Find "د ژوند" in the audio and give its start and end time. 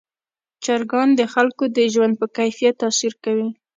1.77-2.13